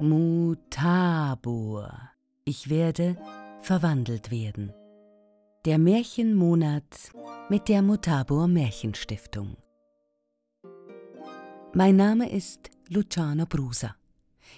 Mutabor. 0.00 1.88
Ich 2.44 2.68
werde 2.68 3.16
verwandelt 3.60 4.32
werden. 4.32 4.72
Der 5.64 5.78
Märchenmonat 5.78 7.12
mit 7.48 7.68
der 7.68 7.80
Mutabor 7.80 8.48
Märchenstiftung. 8.48 9.56
Mein 11.72 11.94
Name 11.94 12.28
ist 12.28 12.70
Luciano 12.88 13.46
Brusa. 13.46 13.94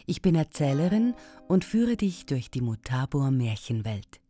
Ich 0.07 0.22
bin 0.22 0.34
Erzählerin 0.36 1.14
und 1.48 1.66
führe 1.66 1.96
dich 1.96 2.25
durch 2.25 2.50
die 2.50 2.62
Mutabor 2.62 3.30
Märchenwelt. 3.30 4.21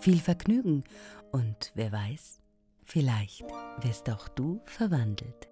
Viel 0.00 0.18
Vergnügen 0.18 0.84
und 1.32 1.72
wer 1.74 1.92
weiß, 1.92 2.40
vielleicht 2.84 3.44
wirst 3.80 4.10
auch 4.10 4.28
du 4.28 4.60
verwandelt. 4.66 5.48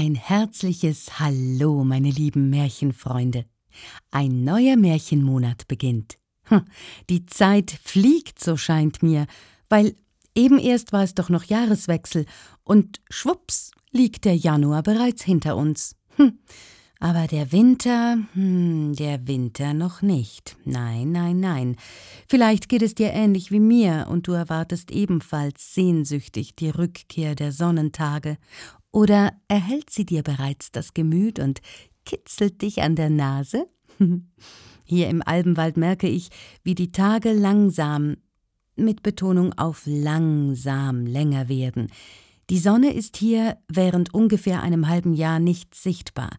Ein 0.00 0.14
herzliches 0.14 1.18
Hallo, 1.18 1.82
meine 1.82 2.12
lieben 2.12 2.50
Märchenfreunde. 2.50 3.46
Ein 4.12 4.44
neuer 4.44 4.76
Märchenmonat 4.76 5.66
beginnt. 5.66 6.18
Hm, 6.44 6.66
die 7.10 7.26
Zeit 7.26 7.72
fliegt, 7.82 8.38
so 8.38 8.56
scheint 8.56 9.02
mir, 9.02 9.26
weil 9.68 9.96
eben 10.36 10.60
erst 10.60 10.92
war 10.92 11.02
es 11.02 11.16
doch 11.16 11.30
noch 11.30 11.42
Jahreswechsel 11.42 12.26
und 12.62 13.00
schwupps 13.10 13.72
liegt 13.90 14.24
der 14.24 14.36
Januar 14.36 14.84
bereits 14.84 15.24
hinter 15.24 15.56
uns. 15.56 15.96
Hm, 16.14 16.38
aber 17.00 17.26
der 17.26 17.50
Winter, 17.50 18.18
hm, 18.34 18.94
der 18.94 19.26
Winter 19.26 19.72
noch 19.72 20.02
nicht. 20.02 20.56
Nein, 20.64 21.12
nein, 21.12 21.38
nein. 21.38 21.76
Vielleicht 22.28 22.68
geht 22.68 22.82
es 22.82 22.94
dir 22.94 23.12
ähnlich 23.12 23.50
wie 23.50 23.60
mir 23.60 24.06
und 24.08 24.26
du 24.26 24.32
erwartest 24.32 24.90
ebenfalls 24.92 25.74
sehnsüchtig 25.74 26.54
die 26.54 26.70
Rückkehr 26.70 27.34
der 27.36 27.50
Sonnentage 27.52 28.38
oder 28.98 29.32
erhält 29.46 29.90
sie 29.90 30.04
dir 30.04 30.24
bereits 30.24 30.72
das 30.72 30.92
Gemüt 30.92 31.38
und 31.38 31.60
kitzelt 32.04 32.62
dich 32.62 32.82
an 32.82 32.96
der 32.96 33.10
Nase? 33.10 33.68
Hier 34.84 35.08
im 35.08 35.22
Albenwald 35.24 35.76
merke 35.76 36.08
ich, 36.08 36.30
wie 36.64 36.74
die 36.74 36.90
Tage 36.90 37.32
langsam, 37.32 38.16
mit 38.74 39.04
Betonung 39.04 39.52
auf 39.56 39.82
langsam 39.86 41.06
länger 41.06 41.48
werden. 41.48 41.92
Die 42.50 42.58
Sonne 42.58 42.92
ist 42.92 43.16
hier 43.16 43.58
während 43.68 44.14
ungefähr 44.14 44.62
einem 44.62 44.88
halben 44.88 45.14
Jahr 45.14 45.38
nicht 45.38 45.76
sichtbar. 45.76 46.30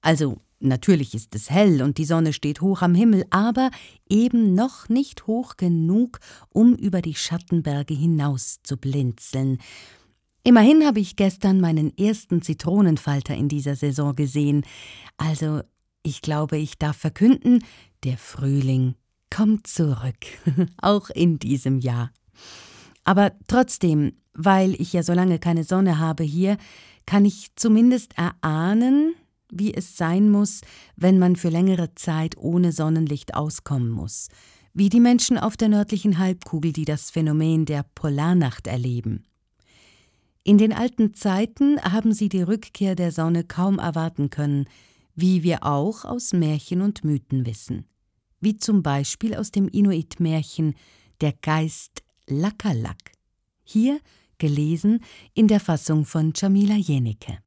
Also 0.00 0.38
natürlich 0.60 1.14
ist 1.14 1.34
es 1.34 1.50
hell 1.50 1.82
und 1.82 1.98
die 1.98 2.06
Sonne 2.06 2.32
steht 2.32 2.62
hoch 2.62 2.80
am 2.80 2.94
Himmel, 2.94 3.26
aber 3.28 3.70
eben 4.08 4.54
noch 4.54 4.88
nicht 4.88 5.26
hoch 5.26 5.58
genug, 5.58 6.20
um 6.48 6.74
über 6.74 7.02
die 7.02 7.14
Schattenberge 7.14 7.92
hinaus 7.92 8.60
zu 8.62 8.78
blinzeln. 8.78 9.58
Immerhin 10.44 10.86
habe 10.86 11.00
ich 11.00 11.16
gestern 11.16 11.60
meinen 11.60 11.96
ersten 11.96 12.42
Zitronenfalter 12.42 13.34
in 13.34 13.48
dieser 13.48 13.76
Saison 13.76 14.14
gesehen. 14.14 14.64
Also, 15.16 15.62
ich 16.02 16.22
glaube, 16.22 16.56
ich 16.56 16.78
darf 16.78 16.96
verkünden, 16.96 17.64
der 18.04 18.16
Frühling 18.16 18.94
kommt 19.30 19.66
zurück, 19.66 20.26
auch 20.80 21.10
in 21.10 21.38
diesem 21.38 21.78
Jahr. 21.78 22.12
Aber 23.04 23.32
trotzdem, 23.46 24.12
weil 24.34 24.74
ich 24.80 24.92
ja 24.92 25.02
so 25.02 25.12
lange 25.12 25.38
keine 25.38 25.64
Sonne 25.64 25.98
habe 25.98 26.24
hier, 26.24 26.56
kann 27.06 27.24
ich 27.24 27.48
zumindest 27.56 28.16
erahnen, 28.16 29.14
wie 29.50 29.72
es 29.72 29.96
sein 29.96 30.30
muss, 30.30 30.60
wenn 30.96 31.18
man 31.18 31.36
für 31.36 31.48
längere 31.48 31.94
Zeit 31.94 32.36
ohne 32.36 32.72
Sonnenlicht 32.72 33.34
auskommen 33.34 33.88
muss, 33.88 34.28
wie 34.74 34.90
die 34.90 35.00
Menschen 35.00 35.38
auf 35.38 35.56
der 35.56 35.68
nördlichen 35.68 36.18
Halbkugel, 36.18 36.72
die 36.72 36.84
das 36.84 37.10
Phänomen 37.10 37.64
der 37.64 37.84
Polarnacht 37.94 38.66
erleben. 38.66 39.24
In 40.48 40.56
den 40.56 40.72
alten 40.72 41.12
Zeiten 41.12 41.78
haben 41.82 42.14
sie 42.14 42.30
die 42.30 42.40
Rückkehr 42.40 42.94
der 42.94 43.12
Sonne 43.12 43.44
kaum 43.44 43.78
erwarten 43.78 44.30
können, 44.30 44.64
wie 45.14 45.42
wir 45.42 45.62
auch 45.62 46.06
aus 46.06 46.32
Märchen 46.32 46.80
und 46.80 47.04
Mythen 47.04 47.44
wissen, 47.44 47.84
wie 48.40 48.56
zum 48.56 48.82
Beispiel 48.82 49.34
aus 49.34 49.50
dem 49.50 49.68
Inuit-Märchen 49.68 50.74
Der 51.20 51.34
Geist 51.34 52.02
Lakalak, 52.26 53.12
hier 53.62 54.00
gelesen 54.38 55.04
in 55.34 55.48
der 55.48 55.60
Fassung 55.60 56.06
von 56.06 56.32
Jamila 56.34 56.76
Jenike. 56.76 57.40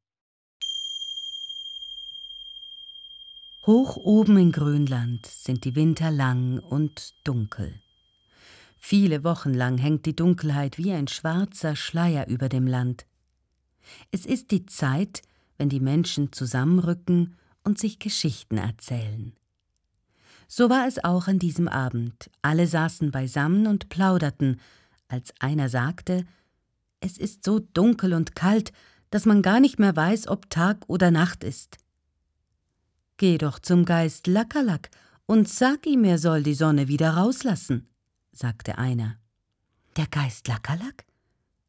Hoch 3.66 3.96
oben 3.96 4.36
in 4.36 4.52
Grönland 4.52 5.26
sind 5.26 5.64
die 5.64 5.74
Winter 5.74 6.12
lang 6.12 6.60
und 6.60 7.14
dunkel. 7.24 7.74
Viele 8.84 9.22
Wochen 9.22 9.54
lang 9.54 9.78
hängt 9.78 10.06
die 10.06 10.16
Dunkelheit 10.16 10.76
wie 10.76 10.92
ein 10.92 11.06
schwarzer 11.06 11.76
Schleier 11.76 12.26
über 12.26 12.48
dem 12.48 12.66
Land. 12.66 13.06
Es 14.10 14.26
ist 14.26 14.50
die 14.50 14.66
Zeit, 14.66 15.22
wenn 15.56 15.68
die 15.68 15.78
Menschen 15.78 16.32
zusammenrücken 16.32 17.36
und 17.62 17.78
sich 17.78 18.00
Geschichten 18.00 18.58
erzählen. 18.58 19.34
So 20.48 20.68
war 20.68 20.88
es 20.88 21.02
auch 21.02 21.28
an 21.28 21.38
diesem 21.38 21.68
Abend. 21.68 22.28
Alle 22.42 22.66
saßen 22.66 23.12
beisammen 23.12 23.68
und 23.68 23.88
plauderten, 23.88 24.60
als 25.06 25.32
einer 25.38 25.68
sagte, 25.68 26.26
es 26.98 27.18
ist 27.18 27.44
so 27.44 27.60
dunkel 27.60 28.12
und 28.12 28.34
kalt, 28.34 28.72
dass 29.10 29.26
man 29.26 29.42
gar 29.42 29.60
nicht 29.60 29.78
mehr 29.78 29.94
weiß, 29.94 30.26
ob 30.26 30.50
Tag 30.50 30.82
oder 30.88 31.12
Nacht 31.12 31.44
ist. 31.44 31.78
Geh 33.16 33.38
doch 33.38 33.60
zum 33.60 33.84
Geist 33.84 34.26
Lackerlack 34.26 34.90
und 35.26 35.48
sag 35.48 35.86
ihm, 35.86 36.02
er 36.02 36.18
soll 36.18 36.42
die 36.42 36.54
Sonne 36.54 36.88
wieder 36.88 37.10
rauslassen 37.10 37.86
sagte 38.32 38.78
einer. 38.78 39.18
Der 39.96 40.06
Geist 40.06 40.48
Lackerlack? 40.48 41.04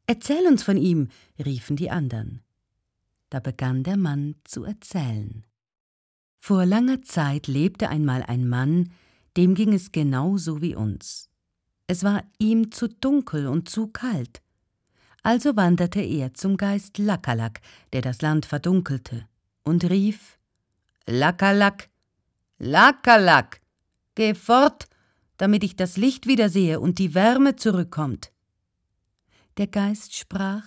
Erzähl 0.06 0.46
uns 0.46 0.62
von 0.62 0.76
ihm, 0.76 1.08
riefen 1.42 1.76
die 1.76 1.90
anderen. 1.90 2.42
Da 3.30 3.40
begann 3.40 3.84
der 3.84 3.96
Mann 3.96 4.36
zu 4.44 4.64
erzählen. 4.64 5.44
Vor 6.38 6.66
langer 6.66 7.02
Zeit 7.02 7.46
lebte 7.46 7.88
einmal 7.88 8.22
ein 8.22 8.48
Mann, 8.48 8.92
dem 9.36 9.54
ging 9.54 9.72
es 9.72 9.92
genauso 9.92 10.60
wie 10.60 10.74
uns. 10.74 11.30
Es 11.86 12.02
war 12.04 12.22
ihm 12.38 12.70
zu 12.70 12.88
dunkel 12.88 13.46
und 13.46 13.68
zu 13.68 13.88
kalt. 13.88 14.42
Also 15.22 15.56
wanderte 15.56 16.00
er 16.00 16.34
zum 16.34 16.56
Geist 16.56 16.98
Lackerlack, 16.98 17.60
der 17.92 18.02
das 18.02 18.20
Land 18.20 18.46
verdunkelte, 18.46 19.26
und 19.62 19.84
rief 19.84 20.38
Lackerlack, 21.06 21.88
Lackerlack, 22.58 23.60
geh 24.14 24.34
fort 24.34 24.86
damit 25.44 25.62
ich 25.62 25.76
das 25.76 25.98
Licht 25.98 26.26
wiedersehe 26.26 26.80
und 26.80 26.98
die 26.98 27.12
Wärme 27.12 27.54
zurückkommt. 27.54 28.32
Der 29.58 29.66
Geist 29.66 30.16
sprach 30.16 30.64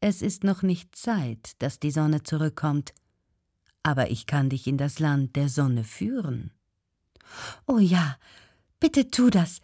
Es 0.00 0.22
ist 0.22 0.44
noch 0.44 0.62
nicht 0.62 0.96
Zeit, 0.96 1.52
dass 1.58 1.78
die 1.78 1.90
Sonne 1.90 2.22
zurückkommt, 2.22 2.94
aber 3.82 4.10
ich 4.10 4.24
kann 4.24 4.48
dich 4.48 4.66
in 4.66 4.78
das 4.78 4.98
Land 4.98 5.36
der 5.36 5.50
Sonne 5.50 5.84
führen. 5.84 6.52
Oh 7.66 7.76
ja, 7.76 8.16
bitte 8.78 9.10
tu 9.10 9.28
das. 9.28 9.60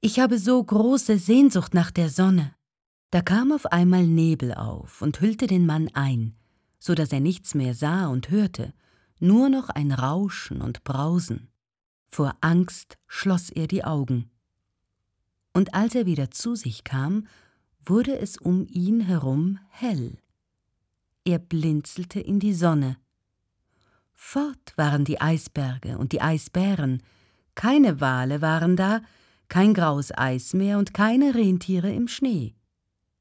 Ich 0.00 0.18
habe 0.18 0.38
so 0.38 0.64
große 0.64 1.18
Sehnsucht 1.18 1.74
nach 1.74 1.90
der 1.90 2.08
Sonne. 2.08 2.54
Da 3.10 3.20
kam 3.20 3.52
auf 3.52 3.66
einmal 3.66 4.06
Nebel 4.06 4.54
auf 4.54 5.02
und 5.02 5.20
hüllte 5.20 5.46
den 5.46 5.66
Mann 5.66 5.90
ein, 5.92 6.36
so 6.78 6.94
dass 6.94 7.12
er 7.12 7.20
nichts 7.20 7.54
mehr 7.54 7.74
sah 7.74 8.06
und 8.06 8.30
hörte, 8.30 8.72
nur 9.18 9.50
noch 9.50 9.68
ein 9.68 9.92
Rauschen 9.92 10.62
und 10.62 10.84
Brausen. 10.84 11.49
Vor 12.10 12.36
Angst 12.40 12.98
schloss 13.06 13.50
er 13.50 13.68
die 13.68 13.84
Augen. 13.84 14.30
Und 15.52 15.74
als 15.74 15.94
er 15.94 16.06
wieder 16.06 16.30
zu 16.30 16.56
sich 16.56 16.82
kam, 16.82 17.26
wurde 17.84 18.18
es 18.18 18.36
um 18.36 18.66
ihn 18.66 19.00
herum 19.00 19.58
hell. 19.68 20.18
Er 21.24 21.38
blinzelte 21.38 22.20
in 22.20 22.40
die 22.40 22.54
Sonne. 22.54 22.96
Fort 24.12 24.74
waren 24.76 25.04
die 25.04 25.20
Eisberge 25.20 25.98
und 25.98 26.12
die 26.12 26.20
Eisbären, 26.20 27.02
keine 27.54 28.00
Wale 28.00 28.40
waren 28.42 28.76
da, 28.76 29.02
kein 29.48 29.72
graues 29.72 30.16
Eis 30.16 30.52
mehr 30.52 30.78
und 30.78 30.92
keine 30.94 31.34
Rentiere 31.34 31.92
im 31.92 32.08
Schnee. 32.08 32.54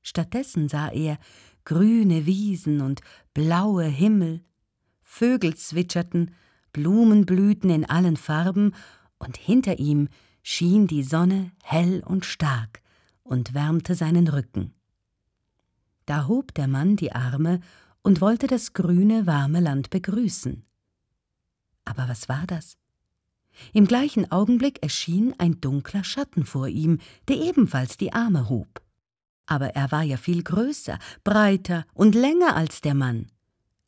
Stattdessen 0.01 0.67
sah 0.67 0.89
er 0.89 1.17
grüne 1.63 2.25
Wiesen 2.25 2.81
und 2.81 3.01
blaue 3.33 3.85
Himmel, 3.85 4.43
Vögel 5.01 5.55
zwitscherten 5.55 6.31
Blumen 6.73 7.25
blühten 7.25 7.69
in 7.69 7.85
allen 7.85 8.17
Farben, 8.17 8.73
und 9.17 9.37
hinter 9.37 9.79
ihm 9.79 10.07
schien 10.43 10.87
die 10.87 11.03
Sonne 11.03 11.51
hell 11.63 12.01
und 12.05 12.25
stark 12.25 12.81
und 13.23 13.53
wärmte 13.53 13.95
seinen 13.95 14.27
Rücken. 14.27 14.73
Da 16.05 16.27
hob 16.27 16.53
der 16.53 16.67
Mann 16.67 16.95
die 16.95 17.11
Arme 17.11 17.59
und 18.01 18.21
wollte 18.21 18.47
das 18.47 18.73
grüne, 18.73 19.27
warme 19.27 19.59
Land 19.59 19.89
begrüßen. 19.89 20.63
Aber 21.85 22.07
was 22.07 22.29
war 22.29 22.47
das? 22.47 22.77
Im 23.73 23.85
gleichen 23.85 24.31
Augenblick 24.31 24.81
erschien 24.81 25.35
ein 25.37 25.59
dunkler 25.59 26.03
Schatten 26.03 26.45
vor 26.45 26.67
ihm, 26.67 26.99
der 27.27 27.37
ebenfalls 27.37 27.97
die 27.97 28.13
Arme 28.13 28.49
hob. 28.49 28.81
Aber 29.45 29.75
er 29.75 29.91
war 29.91 30.03
ja 30.03 30.17
viel 30.17 30.43
größer, 30.43 30.97
breiter 31.23 31.85
und 31.93 32.15
länger 32.15 32.55
als 32.55 32.81
der 32.81 32.93
Mann. 32.93 33.27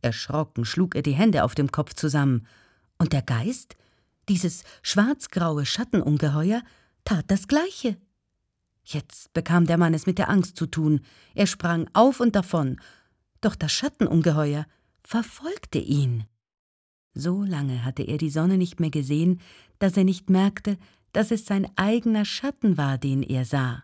Erschrocken 0.02 0.66
schlug 0.66 0.96
er 0.96 1.04
die 1.04 1.14
Hände 1.14 1.44
auf 1.44 1.56
dem 1.56 1.72
Kopf 1.72 1.94
zusammen 1.94 2.48
und 3.02 3.14
der 3.14 3.24
Geist, 3.24 3.76
dieses 4.30 4.64
schwarzgraue 4.84 5.66
Schattenungeheuer, 5.66 6.62
tat 7.04 7.26
das 7.30 7.48
Gleiche. 7.48 7.98
Jetzt 8.84 9.34
bekam 9.34 9.66
der 9.66 9.80
Mann 9.80 9.96
es 9.96 10.06
mit 10.06 10.20
der 10.20 10.30
Angst 10.30 10.56
zu 10.56 10.68
tun. 10.68 11.02
Er 11.34 11.48
sprang 11.48 11.90
auf 11.94 12.20
und 12.20 12.36
davon. 12.36 12.80
Doch 13.42 13.56
das 13.56 13.72
Schattenungeheuer 13.72 14.68
verfolgte 15.04 15.80
ihn. 15.80 16.26
So 17.16 17.44
lange 17.44 17.84
hatte 17.84 18.04
er 18.04 18.20
die 18.20 18.30
Sonne 18.30 18.60
nicht 18.60 18.80
mehr 18.80 18.92
gesehen, 18.92 19.42
dass 19.80 19.98
er 19.98 20.04
nicht 20.04 20.30
merkte, 20.30 20.78
dass 21.12 21.32
es 21.32 21.48
sein 21.48 21.68
eigener 21.78 22.24
Schatten 22.24 22.78
war, 22.78 23.00
den 23.00 23.24
er 23.24 23.46
sah. 23.46 23.84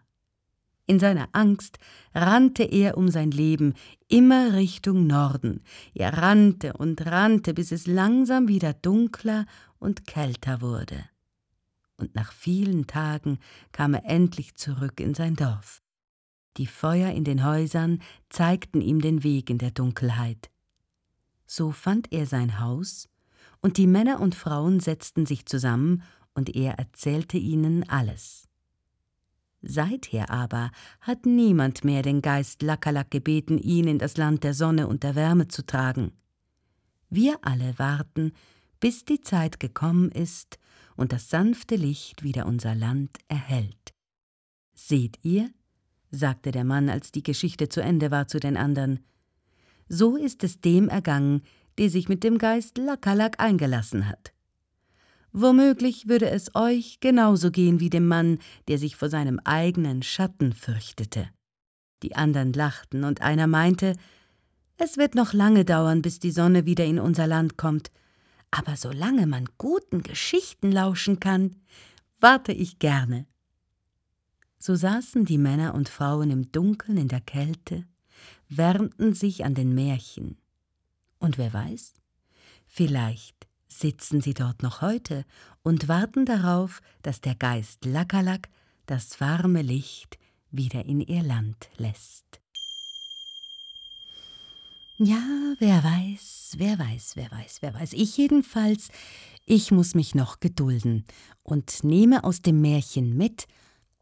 In 0.87 0.99
seiner 0.99 1.27
Angst 1.33 1.77
rannte 2.15 2.63
er 2.63 2.97
um 2.97 3.09
sein 3.09 3.29
Leben 3.29 3.73
immer 4.07 4.53
Richtung 4.53 5.05
Norden. 5.05 5.61
Er 5.93 6.17
rannte 6.17 6.73
und 6.73 7.05
rannte, 7.05 7.53
bis 7.53 7.73
es 7.73 7.87
langsam 7.87 8.47
wieder 8.47 8.73
dunkler 8.73 9.45
und 9.79 10.07
kälter 10.07 10.61
wurde. 10.61 11.03
Und 11.97 12.15
nach 12.15 12.31
vielen 12.31 12.87
Tagen 12.87 13.39
kam 13.73 13.95
er 13.95 14.05
endlich 14.05 14.55
zurück 14.55 15.01
in 15.01 15.13
sein 15.13 15.35
Dorf. 15.35 15.81
Die 16.55 16.67
Feuer 16.67 17.11
in 17.11 17.25
den 17.25 17.43
Häusern 17.43 18.01
zeigten 18.29 18.81
ihm 18.81 19.01
den 19.01 19.23
Weg 19.23 19.49
in 19.49 19.57
der 19.57 19.71
Dunkelheit. 19.71 20.49
So 21.45 21.71
fand 21.71 22.11
er 22.13 22.25
sein 22.25 22.59
Haus, 22.59 23.09
und 23.61 23.77
die 23.77 23.87
Männer 23.87 24.21
und 24.21 24.35
Frauen 24.35 24.79
setzten 24.79 25.25
sich 25.25 25.45
zusammen, 25.45 26.03
und 26.33 26.55
er 26.55 26.73
erzählte 26.73 27.37
ihnen 27.37 27.87
alles. 27.89 28.46
Seither 29.61 30.29
aber 30.29 30.71
hat 31.01 31.25
niemand 31.25 31.83
mehr 31.83 32.01
den 32.01 32.21
Geist 32.21 32.61
Lakalak 32.61 33.11
gebeten, 33.11 33.57
ihn 33.57 33.87
in 33.87 33.99
das 33.99 34.17
Land 34.17 34.43
der 34.43 34.53
Sonne 34.53 34.87
und 34.87 35.03
der 35.03 35.15
Wärme 35.15 35.47
zu 35.47 35.65
tragen. 35.65 36.11
Wir 37.09 37.37
alle 37.41 37.77
warten, 37.79 38.33
bis 38.79 39.05
die 39.05 39.21
Zeit 39.21 39.59
gekommen 39.59 40.11
ist 40.11 40.59
und 40.95 41.11
das 41.11 41.29
sanfte 41.29 41.75
Licht 41.75 42.23
wieder 42.23 42.45
unser 42.45 42.75
Land 42.75 43.17
erhellt. 43.27 43.93
Seht 44.73 45.17
ihr, 45.23 45.49
sagte 46.11 46.51
der 46.51 46.63
Mann, 46.63 46.89
als 46.89 47.11
die 47.11 47.23
Geschichte 47.23 47.69
zu 47.69 47.81
Ende 47.81 48.11
war 48.11 48.27
zu 48.27 48.39
den 48.39 48.57
anderen, 48.57 48.99
so 49.89 50.17
ist 50.17 50.43
es 50.43 50.59
dem 50.61 50.89
ergangen, 50.89 51.41
der 51.77 51.89
sich 51.89 52.09
mit 52.09 52.23
dem 52.23 52.37
Geist 52.37 52.77
Lakalak 52.77 53.39
eingelassen 53.39 54.07
hat. 54.07 54.33
Womöglich 55.39 56.07
würde 56.07 56.31
es 56.31 56.55
euch 56.55 56.99
genauso 56.99 57.51
gehen 57.51 57.79
wie 57.79 57.91
dem 57.91 58.07
Mann, 58.07 58.39
der 58.67 58.79
sich 58.79 58.95
vor 58.95 59.07
seinem 59.07 59.39
eigenen 59.43 60.01
Schatten 60.01 60.51
fürchtete. 60.51 61.29
Die 62.01 62.15
anderen 62.15 62.53
lachten, 62.53 63.03
und 63.03 63.21
einer 63.21 63.45
meinte, 63.45 63.93
es 64.77 64.97
wird 64.97 65.13
noch 65.13 65.33
lange 65.33 65.63
dauern, 65.63 66.01
bis 66.01 66.17
die 66.17 66.31
Sonne 66.31 66.65
wieder 66.65 66.85
in 66.85 66.97
unser 66.97 67.27
Land 67.27 67.55
kommt, 67.55 67.91
aber 68.49 68.77
solange 68.77 69.27
man 69.27 69.47
guten 69.59 70.01
Geschichten 70.01 70.71
lauschen 70.71 71.19
kann, 71.19 71.55
warte 72.19 72.51
ich 72.51 72.79
gerne. 72.79 73.27
So 74.57 74.73
saßen 74.73 75.23
die 75.25 75.37
Männer 75.37 75.75
und 75.75 75.87
Frauen 75.87 76.31
im 76.31 76.51
Dunkeln 76.51 76.97
in 76.97 77.09
der 77.09 77.21
Kälte, 77.21 77.85
wärmten 78.49 79.13
sich 79.13 79.45
an 79.45 79.53
den 79.53 79.75
Märchen. 79.75 80.39
Und 81.19 81.37
wer 81.37 81.53
weiß, 81.53 81.93
vielleicht 82.65 83.46
sitzen 83.67 84.21
sie 84.21 84.33
dort 84.33 84.63
noch 84.63 84.81
heute 84.81 85.25
und 85.63 85.87
warten 85.87 86.25
darauf, 86.25 86.81
dass 87.01 87.21
der 87.21 87.35
Geist 87.35 87.85
Lakalak 87.85 88.49
das 88.85 89.19
warme 89.19 89.61
Licht 89.61 90.17
wieder 90.51 90.85
in 90.85 91.01
ihr 91.01 91.23
Land 91.23 91.69
lässt. 91.77 92.41
Ja, 94.99 95.21
wer 95.59 95.83
weiß, 95.83 96.55
wer 96.57 96.79
weiß, 96.79 97.11
wer 97.15 97.29
weiß, 97.29 97.57
wer 97.61 97.73
weiß. 97.73 97.93
Ich 97.93 98.17
jedenfalls, 98.17 98.89
ich 99.45 99.71
muss 99.71 99.93
mich 99.93 100.15
noch 100.15 100.39
gedulden 100.39 101.05
und 101.43 101.83
nehme 101.83 102.23
aus 102.23 102.41
dem 102.41 102.61
Märchen 102.61 103.15
mit, 103.15 103.45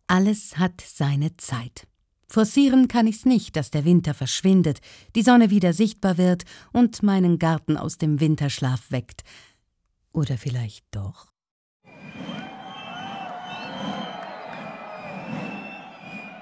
alles 0.07 0.57
hat 0.57 0.81
seine 0.81 1.35
Zeit. 1.35 1.87
Forcieren 2.27 2.87
kann 2.87 3.07
ich's 3.07 3.25
nicht, 3.25 3.55
dass 3.55 3.71
der 3.71 3.85
Winter 3.85 4.13
verschwindet, 4.13 4.79
die 5.15 5.21
Sonne 5.21 5.49
wieder 5.49 5.73
sichtbar 5.73 6.17
wird 6.17 6.43
und 6.71 7.03
meinen 7.03 7.39
Garten 7.39 7.77
aus 7.77 7.97
dem 7.97 8.19
Winterschlaf 8.19 8.89
weckt. 8.89 9.23
Oder 10.15 10.37
vielleicht 10.37 10.85
doch? 10.91 11.33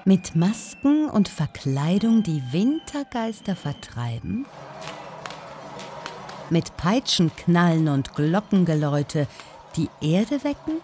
Mit 0.04 0.36
Masken 0.36 1.10
und 1.10 1.28
Verkleidung 1.28 2.22
die 2.22 2.40
Wintergeister 2.52 3.56
vertreiben? 3.56 4.46
Mit 6.50 6.76
Peitschenknallen 6.76 7.88
und 7.88 8.14
Glockengeläute 8.14 9.26
die 9.74 9.88
Erde 10.00 10.44
wecken? 10.44 10.74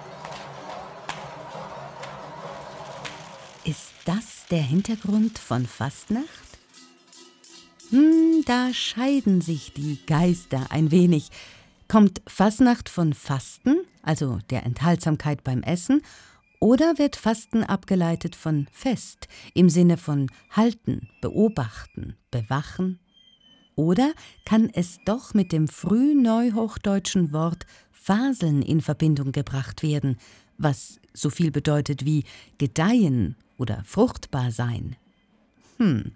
Ist 3.62 3.92
das 4.04 4.46
der 4.50 4.62
Hintergrund 4.62 5.38
von 5.38 5.64
Fastnacht? 5.64 6.26
Hm, 7.90 8.42
da 8.46 8.74
scheiden 8.74 9.42
sich 9.42 9.74
die 9.74 10.04
Geister 10.06 10.66
ein 10.70 10.90
wenig. 10.90 11.30
Kommt 11.90 12.22
Fasnacht 12.28 12.88
von 12.88 13.14
Fasten, 13.14 13.80
also 14.04 14.38
der 14.48 14.64
Enthaltsamkeit 14.64 15.42
beim 15.42 15.64
Essen, 15.64 16.02
oder 16.60 16.98
wird 16.98 17.16
Fasten 17.16 17.64
abgeleitet 17.64 18.36
von 18.36 18.68
Fest 18.70 19.26
im 19.54 19.68
Sinne 19.68 19.96
von 19.96 20.30
halten, 20.50 21.08
beobachten, 21.20 22.14
bewachen? 22.30 23.00
Oder 23.74 24.12
kann 24.44 24.70
es 24.72 24.98
doch 25.04 25.34
mit 25.34 25.50
dem 25.50 25.66
frühneuhochdeutschen 25.66 27.32
Wort 27.32 27.66
Faseln 27.90 28.62
in 28.62 28.82
Verbindung 28.82 29.32
gebracht 29.32 29.82
werden, 29.82 30.16
was 30.58 31.00
so 31.12 31.28
viel 31.28 31.50
bedeutet 31.50 32.04
wie 32.04 32.22
gedeihen 32.58 33.34
oder 33.58 33.82
fruchtbar 33.84 34.52
sein? 34.52 34.94
Hm, 35.78 36.12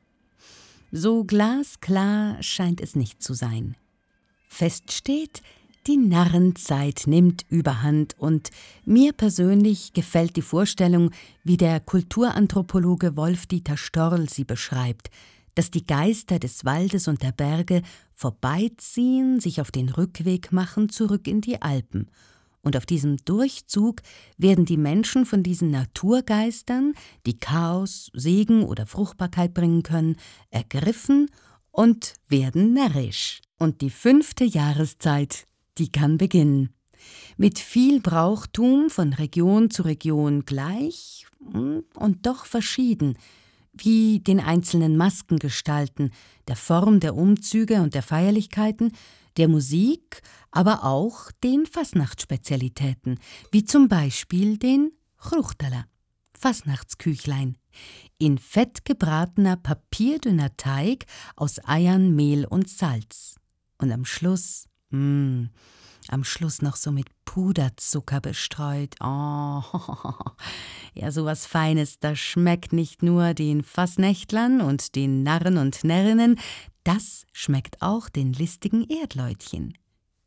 so 0.93 1.25
glasklar 1.25 2.41
scheint 2.45 2.81
es 2.81 2.95
nicht 2.95 3.25
zu 3.25 3.35
sein. 3.35 3.77
Fest 4.47 4.93
steht, 4.93 5.43
die 5.87 5.97
Narrenzeit 5.97 7.03
nimmt 7.07 7.45
überhand 7.49 8.15
und 8.19 8.51
mir 8.85 9.13
persönlich 9.13 9.93
gefällt 9.93 10.37
die 10.37 10.43
Vorstellung, 10.43 11.11
wie 11.43 11.57
der 11.57 11.81
Kulturanthropologe 11.81 13.17
Wolf-Dieter 13.17 13.77
Storl 13.77 14.29
sie 14.29 14.45
beschreibt, 14.45 15.11
dass 15.55 15.71
die 15.71 15.87
Geister 15.87 16.39
des 16.39 16.65
Waldes 16.65 17.07
und 17.07 17.23
der 17.23 17.33
Berge 17.33 17.83
vorbeiziehen, 18.15 19.41
sich 19.41 19.61
auf 19.61 19.71
den 19.71 19.89
Rückweg 19.89 20.53
machen 20.53 20.89
zurück 20.89 21.29
in 21.29 21.41
die 21.41 21.61
Alpen. 21.61 22.11
Und 22.63 22.79
auf 22.79 22.87
diesem 22.87 23.19
Durchzug 23.19 24.01
werden 24.39 24.65
die 24.65 24.79
Menschen 24.79 25.27
von 25.27 25.43
diesen 25.43 25.71
Naturgeistern, 25.71 26.95
die 27.27 27.39
Chaos, 27.39 28.11
Segen 28.15 28.65
oder 28.65 28.87
Fruchtbarkeit 28.87 29.53
bringen 29.53 29.83
können, 29.83 30.17
ergriffen 30.49 31.29
und 31.71 32.15
werden 32.29 32.73
närrisch. 32.73 33.43
Und 33.59 33.83
die 33.83 33.91
fünfte 33.91 34.45
Jahreszeit 34.45 35.47
die 35.79 35.91
kann 35.91 36.19
beginnen. 36.19 36.75
Mit 37.37 37.59
viel 37.59 38.01
Brauchtum 38.01 38.89
von 38.91 39.13
Region 39.13 39.71
zu 39.71 39.83
Region 39.83 40.45
gleich 40.45 41.27
und 41.41 42.27
doch 42.27 42.47
verschieden, 42.47 43.19
wie 43.73 44.21
den 44.21 44.41
einzelnen 44.41 44.97
Maskengestalten, 44.97 46.13
der 46.49 46.57
Form 46.57 47.01
der 47.01 47.17
Umzüge 47.17 47.83
und 47.83 47.95
der 47.95 48.03
Feierlichkeiten, 48.03 48.93
der 49.37 49.49
Musik, 49.49 50.23
aber 50.51 50.85
auch 50.85 51.33
den 51.43 51.67
Fasnachtsspezialitäten, 51.67 53.19
wie 53.51 53.65
zum 53.65 53.89
Beispiel 53.89 54.59
den 54.59 54.93
Chruchtala, 55.19 55.87
Fasnachtsküchlein, 56.39 57.57
in 58.19 58.39
fett 58.39 58.85
gebratener 58.85 59.57
papierdünner 59.57 60.57
Teig 60.57 61.07
aus 61.35 61.59
Eiern, 61.67 62.15
Mehl 62.15 62.45
und 62.45 62.69
Salz. 62.69 63.37
Und 63.79 63.91
am 63.91 64.05
Schluss 64.05 64.67
Mmh, 64.95 65.49
am 66.09 66.23
Schluss 66.23 66.63
noch 66.63 66.77
so 66.77 66.93
mit 66.93 67.07
Puderzucker 67.25 68.21
bestreut. 68.21 68.95
Oh, 69.01 69.63
ja, 70.95 71.11
sowas 71.11 71.47
Feines, 71.47 71.99
das 71.99 72.19
schmeckt 72.19 72.73
nicht 72.73 73.03
nur 73.03 73.35
den 73.35 73.65
Fassnächtlern 73.65 74.61
und 74.61 74.95
den 74.95 75.25
Narren 75.25 75.57
und 75.57 75.83
Närrinnen, 75.83 76.39
das 76.85 77.25
schmeckt 77.33 77.83
auch 77.83 78.09
den 78.09 78.33
listigen 78.33 78.89
Erdleutchen, 78.89 79.75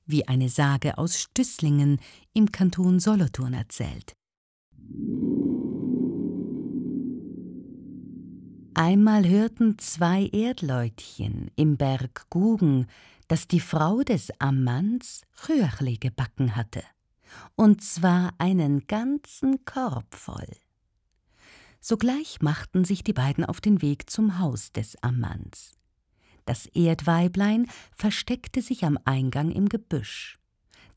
wie 0.06 0.28
eine 0.28 0.50
Sage 0.50 0.98
aus 0.98 1.18
Stüsslingen 1.18 2.00
im 2.34 2.52
Kanton 2.52 3.00
Solothurn 3.00 3.54
erzählt. 3.54 4.14
Einmal 8.74 9.28
hörten 9.28 9.80
zwei 9.80 10.28
Erdleutchen 10.28 11.50
im 11.56 11.78
Berg 11.78 12.26
Gugen, 12.30 12.88
dass 13.28 13.48
die 13.48 13.60
Frau 13.60 14.02
des 14.02 14.32
Ammanns 14.40 15.22
Röhrli 15.48 15.98
gebacken 15.98 16.56
hatte, 16.56 16.84
und 17.56 17.84
zwar 17.84 18.34
einen 18.38 18.88
ganzen 18.88 19.66
Korb 19.66 20.16
voll. 20.16 20.48
Sogleich 21.80 22.42
machten 22.42 22.86
sich 22.86 23.04
die 23.04 23.14
beiden 23.14 23.46
auf 23.46 23.62
den 23.62 23.82
Weg 23.82 24.10
zum 24.10 24.40
Haus 24.40 24.72
des 24.72 25.02
Ammanns. 25.04 25.76
Das 26.46 26.66
Erdweiblein 26.68 27.68
versteckte 27.96 28.62
sich 28.62 28.86
am 28.86 28.98
Eingang 29.06 29.52
im 29.52 29.70
Gebüsch. 29.70 30.40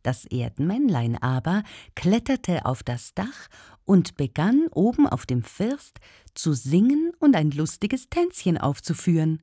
Das 0.02 0.24
Erdmännlein 0.24 1.20
aber 1.20 1.62
kletterte 1.94 2.64
auf 2.64 2.82
das 2.82 3.12
Dach 3.14 3.48
und 3.84 4.16
begann 4.16 4.68
oben 4.72 5.06
auf 5.06 5.26
dem 5.26 5.42
First 5.42 5.98
zu 6.34 6.54
singen 6.54 7.12
und 7.18 7.36
ein 7.36 7.50
lustiges 7.50 8.08
Tänzchen 8.08 8.56
aufzuführen. 8.56 9.42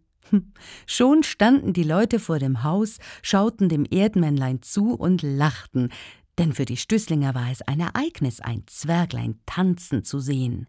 Schon 0.85 1.23
standen 1.23 1.73
die 1.73 1.83
Leute 1.83 2.19
vor 2.19 2.39
dem 2.39 2.63
Haus, 2.63 2.97
schauten 3.21 3.69
dem 3.69 3.85
Erdmännlein 3.89 4.61
zu 4.61 4.93
und 4.93 5.21
lachten, 5.21 5.89
denn 6.37 6.53
für 6.53 6.65
die 6.65 6.77
Stüßlinger 6.77 7.33
war 7.33 7.51
es 7.51 7.61
ein 7.61 7.79
Ereignis, 7.79 8.41
ein 8.41 8.63
Zwerglein 8.67 9.39
tanzen 9.45 10.03
zu 10.03 10.19
sehen. 10.19 10.67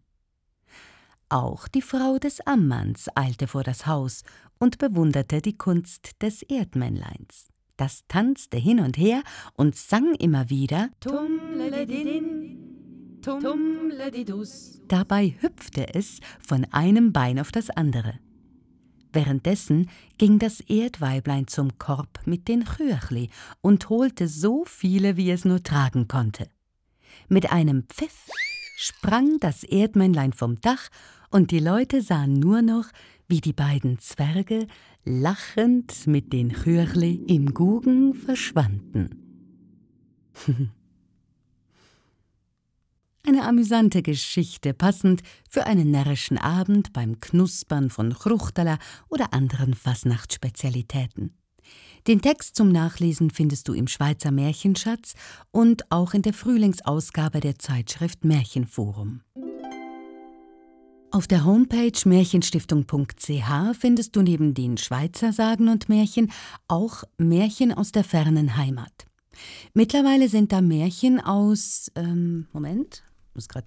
Auch 1.29 1.69
die 1.69 1.83
Frau 1.83 2.19
des 2.19 2.41
Ammanns 2.41 3.09
eilte 3.15 3.49
vor 3.49 3.63
das 3.63 3.87
Haus 3.87 4.23
und 4.59 4.79
bewunderte 4.79 5.43
die 5.43 5.59
Kunst 5.59 6.23
des 6.23 6.43
Erdmännleins. 6.43 7.49
Das 7.77 8.05
tanzte 8.09 8.57
hin 8.57 8.81
und 8.81 8.97
her 8.97 9.23
und 9.55 9.77
sang 9.77 10.15
immer 10.15 10.49
wieder 10.49 10.89
Tum 11.01 11.39
Tum 13.21 13.93
Dabei 14.89 15.35
hüpfte 15.41 15.95
es 15.95 16.21
von 16.41 16.65
einem 16.73 17.13
Bein 17.13 17.39
auf 17.39 17.53
das 17.53 17.69
andere. 17.69 18.19
Währenddessen 19.19 19.91
ging 20.17 20.39
das 20.39 20.61
Erdweiblein 20.61 21.49
zum 21.49 21.77
Korb 21.77 22.21
mit 22.25 22.47
den 22.47 22.65
Chürchli 22.65 23.31
und 23.61 23.89
holte 23.91 24.29
so 24.29 24.65
viele, 24.65 25.17
wie 25.17 25.33
es 25.33 25.45
nur 25.45 25.61
tragen 25.61 26.07
konnte. 26.07 26.49
Mit 27.29 27.51
einem 27.51 27.83
Pfiff 27.89 28.29
sprang 28.77 29.41
das 29.41 29.65
Erdmännlein 29.65 30.33
vom 30.33 30.61
Dach 30.61 30.89
und 31.31 31.51
die 31.51 31.59
Leute 31.59 32.01
sahen 32.01 32.35
nur 32.35 32.63
noch, 32.63 32.85
wie 33.27 33.41
die 33.41 33.53
beiden 33.53 33.99
Zwerge 33.99 34.69
lachend 35.05 36.07
mit 36.07 36.33
den 36.33 36.51
Chürchli 36.53 37.15
im 37.27 37.55
Gugen 37.55 38.15
verschwanden. 38.15 39.11
Eine 43.27 43.45
amüsante 43.45 44.03
Geschichte, 44.03 44.73
passend 44.73 45.23
für 45.49 45.67
einen 45.67 45.91
närrischen 45.91 46.39
Abend 46.39 46.93
beim 46.93 47.21
Knuspern 47.21 47.91
von 47.91 48.15
Chruchtala 48.15 48.79
oder 49.09 49.33
anderen 49.33 49.75
Fasnachtsspezialitäten. 49.75 51.35
Den 52.07 52.23
Text 52.23 52.57
zum 52.57 52.71
Nachlesen 52.73 53.31
findest 53.31 53.69
du 53.69 53.75
im 53.75 53.87
Schweizer 53.87 54.31
Märchenschatz 54.31 55.15
und 55.51 55.91
auch 55.91 56.15
in 56.15 56.23
der 56.23 56.33
Frühlingsausgabe 56.33 57.41
der 57.41 57.59
Zeitschrift 57.59 58.25
Märchenforum. 58.25 59.21
Auf 61.11 61.27
der 61.27 61.45
Homepage 61.45 61.99
märchenstiftung.ch 62.05 63.77
findest 63.79 64.15
du 64.15 64.23
neben 64.23 64.55
den 64.55 64.77
Schweizer 64.77 65.33
Sagen 65.33 65.69
und 65.69 65.89
Märchen 65.89 66.31
auch 66.69 67.03
Märchen 67.17 67.73
aus 67.73 67.93
der 67.93 68.05
fernen 68.05 68.57
Heimat. 68.57 69.07
Mittlerweile 69.73 70.29
sind 70.29 70.53
da 70.53 70.61
Märchen 70.61 71.21
aus, 71.21 71.91
ähm, 71.95 72.47
Moment, 72.53 73.05
muss 73.39 73.49
gerade 73.49 73.67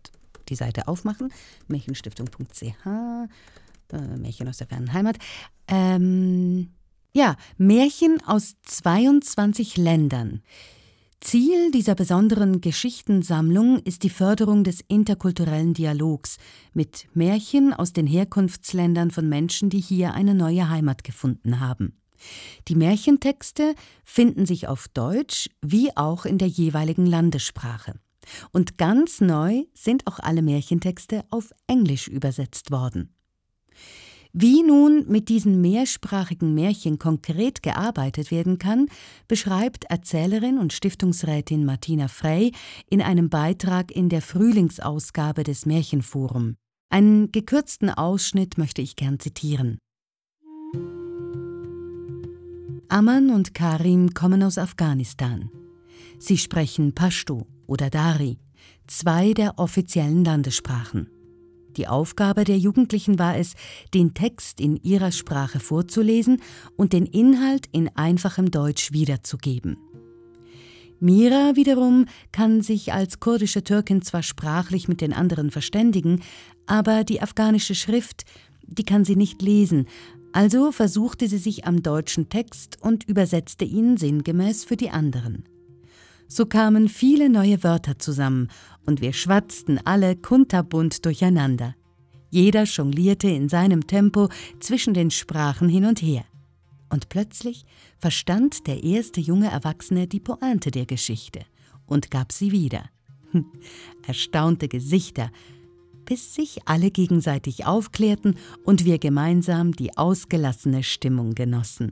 die 0.50 0.56
Seite 0.56 0.88
aufmachen, 0.88 1.32
märchenstiftung.ch, 1.68 2.86
äh, 2.86 4.18
Märchen 4.18 4.48
aus 4.50 4.58
der 4.58 4.68
fernen 4.68 4.92
Heimat. 4.92 5.18
Ähm, 5.68 6.72
ja, 7.14 7.38
Märchen 7.58 8.22
aus 8.26 8.56
22 8.66 9.78
Ländern. 9.78 10.42
Ziel 11.22 11.72
dieser 11.72 11.94
besonderen 11.94 12.62
Geschichtensammlung 12.62 13.80
ist 13.80 14.04
die 14.04 14.10
Förderung 14.10 14.64
des 14.64 14.82
interkulturellen 14.88 15.74
Dialogs 15.74 16.38
mit 16.74 17.08
Märchen 17.14 17.74
aus 17.74 17.94
den 17.94 18.08
Herkunftsländern 18.08 19.12
von 19.12 19.30
Menschen, 19.30 19.70
die 19.70 19.80
hier 19.80 20.14
eine 20.14 20.34
neue 20.34 20.70
Heimat 20.70 21.04
gefunden 21.04 21.60
haben. 21.60 21.96
Die 22.68 22.76
Märchentexte 22.76 23.76
finden 24.04 24.46
sich 24.46 24.68
auf 24.68 24.88
Deutsch 24.88 25.50
wie 25.62 25.96
auch 25.96 26.26
in 26.26 26.38
der 26.38 26.48
jeweiligen 26.48 27.06
Landessprache. 27.06 27.94
Und 28.52 28.78
ganz 28.78 29.22
neu 29.22 29.64
sind 29.74 30.08
auch 30.08 30.20
alle 30.20 30.42
Märchentexte 30.42 31.24
auf 31.30 31.52
Englisch 31.68 32.08
übersetzt 32.08 32.72
worden. 32.72 33.14
Wie 34.34 34.64
nun 34.64 35.06
mit 35.10 35.28
diesen 35.28 35.60
mehrsprachigen 35.60 36.54
Märchen 36.54 36.98
konkret 37.00 37.62
gearbeitet 37.62 38.32
werden 38.32 38.60
kann, 38.60 38.88
beschreibt 39.28 39.84
Erzählerin 39.86 40.58
und 40.58 40.72
Stiftungsrätin 40.72 41.66
Martina 41.66 42.08
Frey 42.08 42.54
in 42.90 43.02
einem 43.02 43.30
Beitrag 43.30 43.92
in 43.92 44.08
der 44.08 44.22
Frühlingsausgabe 44.22 45.44
des 45.44 45.66
Märchenforum. 45.66 46.56
Einen 46.90 47.32
gekürzten 47.34 47.90
Ausschnitt 47.90 48.58
möchte 48.58 48.82
ich 48.82 48.96
gern 48.96 49.20
zitieren. 49.20 49.80
Aman 52.88 53.32
und 53.32 53.54
Karim 53.54 54.14
kommen 54.14 54.44
aus 54.44 54.58
Afghanistan. 54.58 55.50
Sie 56.20 56.38
sprechen 56.38 56.94
Pashto 56.94 57.48
oder 57.72 57.90
Dari, 57.90 58.38
zwei 58.86 59.34
der 59.34 59.58
offiziellen 59.58 60.26
Landessprachen. 60.26 61.10
Die 61.78 61.88
Aufgabe 61.88 62.44
der 62.44 62.58
Jugendlichen 62.58 63.18
war 63.18 63.38
es, 63.38 63.54
den 63.94 64.14
Text 64.14 64.60
in 64.60 64.76
ihrer 64.76 65.14
Sprache 65.14 65.62
vorzulesen 65.62 66.42
und 66.76 66.92
den 66.92 67.06
Inhalt 67.06 67.68
in 67.72 67.90
einfachem 67.96 68.52
Deutsch 68.52 68.92
wiederzugeben. 68.92 69.78
Mira 71.00 71.56
wiederum 71.56 72.08
kann 72.34 72.62
sich 72.62 72.92
als 72.92 73.22
kurdische 73.22 73.64
Türkin 73.64 74.02
zwar 74.02 74.22
sprachlich 74.22 74.90
mit 74.90 75.00
den 75.00 75.14
anderen 75.14 75.50
verständigen, 75.50 76.22
aber 76.66 77.06
die 77.06 77.22
afghanische 77.22 77.74
Schrift, 77.74 78.26
die 78.68 78.84
kann 78.84 79.06
sie 79.06 79.16
nicht 79.16 79.42
lesen, 79.42 79.86
also 80.34 80.74
versuchte 80.74 81.30
sie 81.30 81.38
sich 81.38 81.66
am 81.66 81.82
deutschen 81.82 82.28
Text 82.28 82.78
und 82.82 83.08
übersetzte 83.08 83.64
ihn 83.64 83.96
sinngemäß 83.96 84.66
für 84.66 84.76
die 84.76 84.90
anderen. 84.90 85.46
So 86.34 86.46
kamen 86.46 86.88
viele 86.88 87.30
neue 87.30 87.62
Wörter 87.62 88.00
zusammen 88.00 88.48
und 88.86 89.02
wir 89.02 89.12
schwatzten 89.12 89.86
alle 89.86 90.16
kunterbunt 90.16 91.06
durcheinander. 91.06 91.76
Jeder 92.30 92.64
jonglierte 92.64 93.28
in 93.28 93.50
seinem 93.50 93.86
Tempo 93.86 94.30
zwischen 94.62 94.94
den 94.94 95.12
Sprachen 95.12 95.68
hin 95.68 95.84
und 95.84 96.02
her. 96.02 96.24
Und 96.90 97.10
plötzlich 97.10 97.66
verstand 97.98 98.66
der 98.66 98.82
erste 98.82 99.20
junge 99.20 99.52
Erwachsene 99.52 100.08
die 100.08 100.22
Pointe 100.22 100.72
der 100.72 100.86
Geschichte 100.86 101.42
und 101.86 102.12
gab 102.12 102.32
sie 102.32 102.54
wieder. 102.54 102.86
Erstaunte 104.08 104.70
Gesichter, 104.70 105.32
bis 106.06 106.34
sich 106.34 106.60
alle 106.64 106.92
gegenseitig 106.92 107.66
aufklärten 107.66 108.38
und 108.64 108.86
wir 108.86 109.00
gemeinsam 109.00 109.74
die 109.74 109.98
ausgelassene 109.98 110.84
Stimmung 110.84 111.36
genossen. 111.36 111.92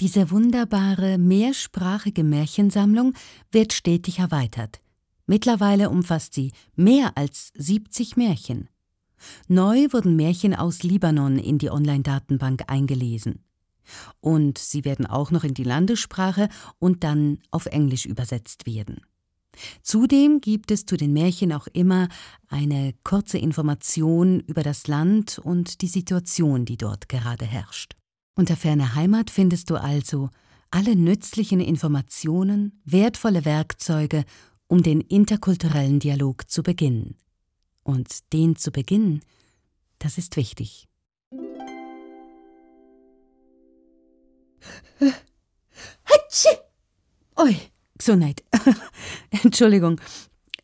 Diese 0.00 0.30
wunderbare 0.30 1.16
mehrsprachige 1.16 2.22
Märchensammlung 2.22 3.14
wird 3.50 3.72
stetig 3.72 4.18
erweitert. 4.18 4.78
Mittlerweile 5.26 5.88
umfasst 5.88 6.34
sie 6.34 6.52
mehr 6.74 7.16
als 7.16 7.50
70 7.56 8.16
Märchen. 8.16 8.68
Neu 9.48 9.86
wurden 9.92 10.14
Märchen 10.14 10.54
aus 10.54 10.82
Libanon 10.82 11.38
in 11.38 11.56
die 11.56 11.70
Online-Datenbank 11.70 12.64
eingelesen. 12.66 13.42
Und 14.20 14.58
sie 14.58 14.84
werden 14.84 15.06
auch 15.06 15.30
noch 15.30 15.44
in 15.44 15.54
die 15.54 15.64
Landessprache 15.64 16.50
und 16.78 17.02
dann 17.02 17.38
auf 17.50 17.64
Englisch 17.64 18.04
übersetzt 18.04 18.66
werden. 18.66 19.00
Zudem 19.80 20.42
gibt 20.42 20.70
es 20.70 20.84
zu 20.84 20.98
den 20.98 21.14
Märchen 21.14 21.54
auch 21.54 21.68
immer 21.72 22.08
eine 22.48 22.92
kurze 23.02 23.38
Information 23.38 24.40
über 24.40 24.62
das 24.62 24.86
Land 24.88 25.38
und 25.38 25.80
die 25.80 25.88
Situation, 25.88 26.66
die 26.66 26.76
dort 26.76 27.08
gerade 27.08 27.46
herrscht. 27.46 27.94
Unter 28.38 28.54
Ferne 28.54 28.94
Heimat 28.94 29.30
findest 29.30 29.70
du 29.70 29.76
also 29.76 30.28
alle 30.70 30.94
nützlichen 30.94 31.58
Informationen, 31.58 32.82
wertvolle 32.84 33.46
Werkzeuge, 33.46 34.26
um 34.66 34.82
den 34.82 35.00
interkulturellen 35.00 36.00
Dialog 36.00 36.50
zu 36.50 36.62
beginnen. 36.62 37.16
Und 37.82 38.30
den 38.34 38.54
zu 38.54 38.72
beginnen, 38.72 39.22
das 39.98 40.18
ist 40.18 40.36
wichtig. 40.36 40.86
Ui, 47.40 47.56
Gesundheit. 47.96 48.44
Entschuldigung, 49.42 49.98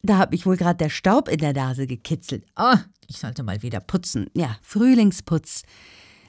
da 0.03 0.19
hat 0.19 0.31
mich 0.31 0.45
wohl 0.45 0.59
gerade 0.59 0.77
der 0.77 0.91
Staub 0.91 1.29
in 1.29 1.39
der 1.39 1.55
Nase 1.55 1.87
gekitzelt. 1.87 2.45
Oh, 2.55 2.77
ich 3.07 3.17
sollte 3.17 3.43
mal 3.43 3.63
wieder 3.63 3.81
putzen. 3.81 4.29
Ja, 4.35 4.59
Frühlingsputz 4.61 5.63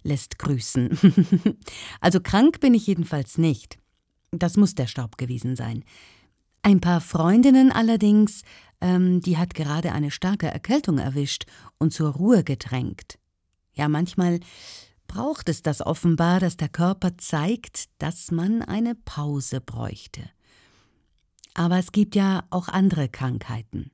lässt 0.03 0.39
grüßen. 0.39 0.97
also 2.01 2.19
krank 2.19 2.59
bin 2.59 2.73
ich 2.73 2.87
jedenfalls 2.87 3.37
nicht. 3.37 3.79
Das 4.31 4.57
muss 4.57 4.75
der 4.75 4.87
Staub 4.87 5.17
gewesen 5.17 5.55
sein. 5.55 5.83
Ein 6.61 6.79
paar 6.79 7.01
Freundinnen 7.01 7.71
allerdings, 7.71 8.43
ähm, 8.81 9.21
die 9.21 9.37
hat 9.37 9.53
gerade 9.53 9.91
eine 9.91 10.11
starke 10.11 10.47
Erkältung 10.47 10.97
erwischt 10.97 11.45
und 11.77 11.93
zur 11.93 12.11
Ruhe 12.11 12.43
gedrängt. 12.43 13.19
Ja, 13.73 13.89
manchmal 13.89 14.39
braucht 15.07 15.49
es 15.49 15.61
das 15.61 15.81
offenbar, 15.81 16.39
dass 16.39 16.57
der 16.57 16.69
Körper 16.69 17.17
zeigt, 17.17 17.89
dass 17.99 18.31
man 18.31 18.61
eine 18.61 18.95
Pause 18.95 19.61
bräuchte. 19.61 20.29
Aber 21.53 21.77
es 21.77 21.91
gibt 21.91 22.15
ja 22.15 22.45
auch 22.49 22.67
andere 22.67 23.09
Krankheiten. 23.09 23.91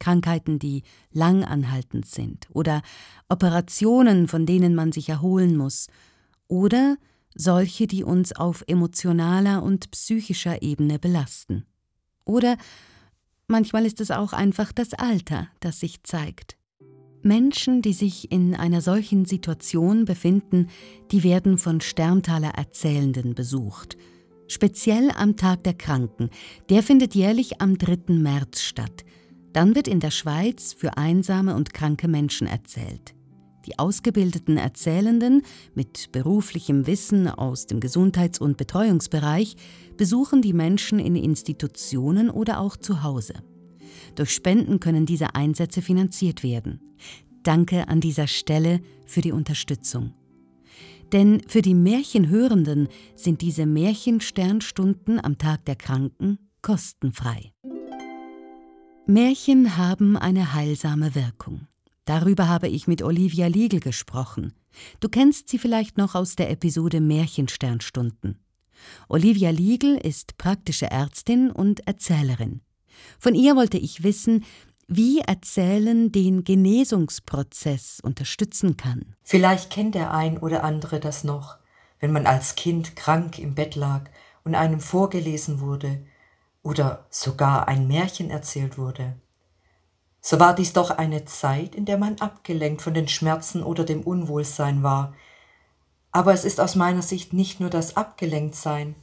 Krankheiten, 0.00 0.58
die 0.58 0.82
lang 1.12 1.44
anhaltend 1.44 2.06
sind, 2.06 2.48
oder 2.52 2.82
Operationen, 3.28 4.26
von 4.26 4.46
denen 4.46 4.74
man 4.74 4.90
sich 4.90 5.08
erholen 5.08 5.56
muss, 5.56 5.86
oder 6.48 6.96
solche, 7.34 7.86
die 7.86 8.02
uns 8.02 8.32
auf 8.32 8.64
emotionaler 8.66 9.62
und 9.62 9.92
psychischer 9.92 10.62
Ebene 10.62 10.98
belasten. 10.98 11.64
Oder 12.24 12.56
manchmal 13.46 13.86
ist 13.86 14.00
es 14.00 14.10
auch 14.10 14.32
einfach 14.32 14.72
das 14.72 14.94
Alter, 14.94 15.48
das 15.60 15.78
sich 15.78 16.02
zeigt. 16.02 16.56
Menschen, 17.22 17.82
die 17.82 17.92
sich 17.92 18.32
in 18.32 18.54
einer 18.54 18.80
solchen 18.80 19.26
Situation 19.26 20.06
befinden, 20.06 20.68
die 21.10 21.22
werden 21.22 21.58
von 21.58 21.80
Sterntaler 21.80 22.50
Erzählenden 22.50 23.34
besucht. 23.34 23.96
Speziell 24.48 25.10
am 25.10 25.36
Tag 25.36 25.62
der 25.64 25.74
Kranken. 25.74 26.30
Der 26.70 26.82
findet 26.82 27.14
jährlich 27.14 27.60
am 27.60 27.78
3. 27.78 28.14
März 28.14 28.62
statt. 28.62 29.04
Dann 29.52 29.74
wird 29.74 29.88
in 29.88 30.00
der 30.00 30.10
Schweiz 30.10 30.72
für 30.72 30.96
einsame 30.96 31.54
und 31.54 31.74
kranke 31.74 32.08
Menschen 32.08 32.46
erzählt. 32.46 33.14
Die 33.66 33.78
ausgebildeten 33.78 34.56
Erzählenden 34.56 35.42
mit 35.74 36.12
beruflichem 36.12 36.86
Wissen 36.86 37.28
aus 37.28 37.66
dem 37.66 37.80
Gesundheits- 37.80 38.40
und 38.40 38.56
Betreuungsbereich 38.56 39.56
besuchen 39.96 40.40
die 40.40 40.54
Menschen 40.54 40.98
in 40.98 41.14
Institutionen 41.14 42.30
oder 42.30 42.60
auch 42.60 42.76
zu 42.76 43.02
Hause. 43.02 43.34
Durch 44.14 44.30
Spenden 44.30 44.80
können 44.80 45.04
diese 45.04 45.34
Einsätze 45.34 45.82
finanziert 45.82 46.42
werden. 46.42 46.80
Danke 47.42 47.88
an 47.88 48.00
dieser 48.00 48.26
Stelle 48.26 48.80
für 49.06 49.20
die 49.20 49.32
Unterstützung. 49.32 50.14
Denn 51.12 51.42
für 51.46 51.62
die 51.62 51.74
Märchenhörenden 51.74 52.88
sind 53.14 53.40
diese 53.42 53.66
Märchensternstunden 53.66 55.22
am 55.22 55.38
Tag 55.38 55.64
der 55.64 55.76
Kranken 55.76 56.38
kostenfrei. 56.62 57.52
Märchen 59.06 59.76
haben 59.76 60.16
eine 60.16 60.54
heilsame 60.54 61.14
Wirkung. 61.14 61.66
Darüber 62.04 62.48
habe 62.48 62.68
ich 62.68 62.86
mit 62.86 63.02
Olivia 63.02 63.46
Liegel 63.46 63.80
gesprochen. 63.80 64.52
Du 65.00 65.08
kennst 65.08 65.48
sie 65.48 65.58
vielleicht 65.58 65.98
noch 65.98 66.14
aus 66.14 66.36
der 66.36 66.50
Episode 66.50 67.00
Märchensternstunden. 67.00 68.38
Olivia 69.08 69.50
Liegel 69.50 69.96
ist 69.96 70.38
praktische 70.38 70.90
Ärztin 70.90 71.50
und 71.50 71.86
Erzählerin. 71.86 72.60
Von 73.18 73.34
ihr 73.34 73.56
wollte 73.56 73.78
ich 73.78 74.02
wissen, 74.02 74.44
wie 74.86 75.20
Erzählen 75.20 76.10
den 76.12 76.44
Genesungsprozess 76.44 78.00
unterstützen 78.02 78.76
kann. 78.76 79.14
Vielleicht 79.22 79.70
kennt 79.70 79.94
der 79.94 80.12
ein 80.12 80.38
oder 80.38 80.64
andere 80.64 81.00
das 81.00 81.24
noch, 81.24 81.58
wenn 82.00 82.12
man 82.12 82.26
als 82.26 82.54
Kind 82.54 82.96
krank 82.96 83.38
im 83.38 83.54
Bett 83.54 83.76
lag 83.76 84.10
und 84.44 84.54
einem 84.54 84.80
vorgelesen 84.80 85.60
wurde 85.60 86.04
oder 86.62 87.06
sogar 87.10 87.68
ein 87.68 87.88
Märchen 87.88 88.30
erzählt 88.30 88.78
wurde. 88.78 89.16
So 90.20 90.38
war 90.38 90.54
dies 90.54 90.72
doch 90.72 90.90
eine 90.90 91.24
Zeit, 91.24 91.74
in 91.74 91.86
der 91.86 91.96
man 91.96 92.20
abgelenkt 92.20 92.82
von 92.82 92.92
den 92.92 93.08
Schmerzen 93.08 93.62
oder 93.62 93.84
dem 93.84 94.02
Unwohlsein 94.02 94.82
war. 94.82 95.14
Aber 96.12 96.32
es 96.32 96.44
ist 96.44 96.60
aus 96.60 96.74
meiner 96.74 97.02
Sicht 97.02 97.32
nicht 97.32 97.60
nur 97.60 97.70
das 97.70 97.96
Abgelenktsein, 97.96 98.94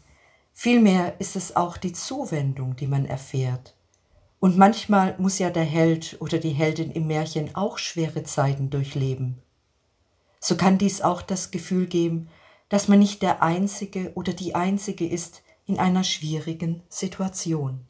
vielmehr 0.54 1.20
ist 1.20 1.36
es 1.36 1.56
auch 1.56 1.78
die 1.78 1.94
Zuwendung, 1.94 2.76
die 2.76 2.88
man 2.88 3.06
erfährt. 3.06 3.76
Und 4.40 4.58
manchmal 4.58 5.16
muss 5.18 5.40
ja 5.40 5.50
der 5.50 5.64
Held 5.64 6.18
oder 6.20 6.38
die 6.38 6.52
Heldin 6.52 6.92
im 6.92 7.08
Märchen 7.08 7.56
auch 7.56 7.80
schwere 7.80 8.24
Zeiten 8.24 8.70
durchleben. 8.70 9.42
So 10.40 10.56
kann 10.56 10.78
dies 10.78 11.02
auch 11.02 11.24
das 11.24 11.50
Gefühl 11.50 11.88
geben, 11.88 12.30
dass 12.70 12.88
man 12.88 13.00
nicht 13.00 13.24
der 13.24 13.42
Einzige 13.42 14.12
oder 14.14 14.34
die 14.34 14.54
Einzige 14.54 15.08
ist 15.08 15.42
in 15.68 15.78
einer 15.78 16.04
schwierigen 16.04 16.82
Situation. 16.90 17.86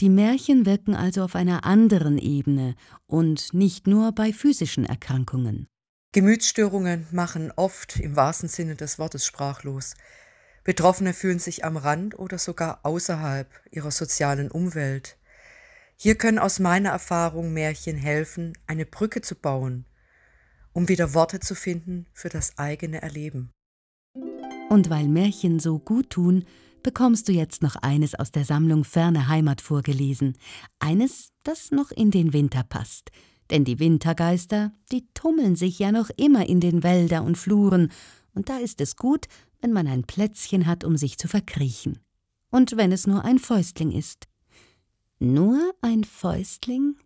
Die 0.00 0.08
Märchen 0.08 0.64
wirken 0.64 0.94
also 0.94 1.24
auf 1.24 1.34
einer 1.34 1.64
anderen 1.64 2.18
Ebene 2.18 2.76
und 3.06 3.52
nicht 3.52 3.88
nur 3.88 4.12
bei 4.12 4.32
physischen 4.32 4.84
Erkrankungen. 4.84 5.66
Gemütsstörungen 6.12 7.06
machen 7.10 7.52
oft 7.54 7.98
im 7.98 8.16
wahrsten 8.16 8.48
Sinne 8.48 8.76
des 8.76 8.98
Wortes 8.98 9.26
sprachlos. 9.26 9.94
Betroffene 10.62 11.12
fühlen 11.12 11.40
sich 11.40 11.64
am 11.64 11.76
Rand 11.76 12.18
oder 12.18 12.38
sogar 12.38 12.80
außerhalb 12.84 13.50
ihrer 13.70 13.90
sozialen 13.90 14.50
Umwelt. 14.50 15.18
Hier 15.96 16.14
können 16.14 16.38
aus 16.38 16.60
meiner 16.60 16.90
Erfahrung 16.90 17.52
Märchen 17.52 17.96
helfen, 17.96 18.56
eine 18.68 18.86
Brücke 18.86 19.20
zu 19.20 19.34
bauen, 19.34 19.84
um 20.72 20.88
wieder 20.88 21.12
Worte 21.12 21.40
zu 21.40 21.56
finden 21.56 22.06
für 22.12 22.28
das 22.28 22.56
eigene 22.56 23.02
Erleben. 23.02 23.50
Und 24.68 24.90
weil 24.90 25.08
Märchen 25.08 25.58
so 25.58 25.78
gut 25.78 26.10
tun, 26.10 26.44
bekommst 26.88 27.28
du 27.28 27.32
jetzt 27.32 27.60
noch 27.60 27.76
eines 27.76 28.14
aus 28.14 28.32
der 28.32 28.46
Sammlung 28.46 28.82
Ferne 28.82 29.28
Heimat 29.28 29.60
vorgelesen. 29.60 30.38
Eines, 30.78 31.34
das 31.42 31.70
noch 31.70 31.90
in 31.90 32.10
den 32.10 32.32
Winter 32.32 32.62
passt. 32.62 33.10
Denn 33.50 33.66
die 33.66 33.78
Wintergeister, 33.78 34.72
die 34.90 35.06
tummeln 35.12 35.54
sich 35.54 35.78
ja 35.78 35.92
noch 35.92 36.08
immer 36.16 36.48
in 36.48 36.60
den 36.60 36.82
Wälder 36.82 37.24
und 37.24 37.36
Fluren, 37.36 37.92
und 38.32 38.48
da 38.48 38.56
ist 38.56 38.80
es 38.80 38.96
gut, 38.96 39.26
wenn 39.60 39.70
man 39.70 39.86
ein 39.86 40.04
Plätzchen 40.04 40.66
hat, 40.66 40.82
um 40.82 40.96
sich 40.96 41.18
zu 41.18 41.28
verkriechen. 41.28 41.98
Und 42.50 42.78
wenn 42.78 42.90
es 42.90 43.06
nur 43.06 43.22
ein 43.22 43.38
Fäustling 43.38 43.90
ist. 43.90 44.26
Nur 45.18 45.60
ein 45.82 46.04
Fäustling? 46.04 46.96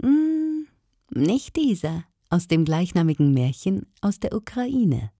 Hm, 0.00 0.68
nicht 1.10 1.56
dieser 1.56 2.04
aus 2.30 2.46
dem 2.46 2.64
gleichnamigen 2.64 3.34
Märchen 3.34 3.86
aus 4.00 4.20
der 4.20 4.32
Ukraine. 4.32 5.10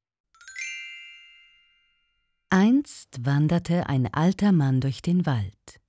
Einst 2.56 3.26
wanderte 3.26 3.88
ein 3.88 4.14
alter 4.14 4.52
Mann 4.52 4.80
durch 4.80 5.02
den 5.02 5.26
Wald. 5.26 5.80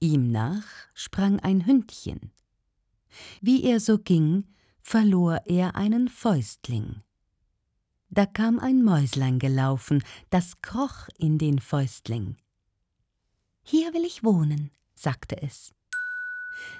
Ihm 0.00 0.30
nach 0.30 0.66
sprang 0.92 1.40
ein 1.40 1.64
Hündchen. 1.64 2.30
Wie 3.40 3.64
er 3.64 3.80
so 3.80 3.96
ging, 3.96 4.44
verlor 4.82 5.40
er 5.46 5.76
einen 5.76 6.10
Fäustling. 6.10 6.96
Da 8.10 8.26
kam 8.26 8.58
ein 8.58 8.84
Mäuslein 8.84 9.38
gelaufen, 9.38 10.04
das 10.28 10.60
kroch 10.60 11.08
in 11.16 11.38
den 11.38 11.58
Fäustling. 11.58 12.36
Hier 13.62 13.94
will 13.94 14.04
ich 14.04 14.22
wohnen, 14.22 14.70
sagte 14.94 15.40
es. 15.40 15.72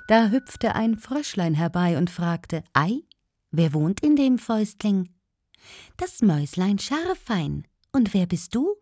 Da 0.06 0.28
hüpfte 0.28 0.74
ein 0.74 0.98
Fröschlein 0.98 1.54
herbei 1.54 1.96
und 1.96 2.10
fragte, 2.10 2.62
Ei, 2.74 3.04
wer 3.50 3.72
wohnt 3.72 4.00
in 4.00 4.16
dem 4.16 4.38
Fäustling? 4.38 5.14
Das 5.96 6.20
Mäuslein 6.20 6.78
Scharfein. 6.78 7.66
Und 7.90 8.12
wer 8.12 8.26
bist 8.26 8.54
du? 8.54 8.79